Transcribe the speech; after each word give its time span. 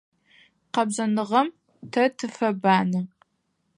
Къэбзэныгъэм 0.73 1.47
тэ 1.91 2.03
тыфэбанэ. 2.17 3.01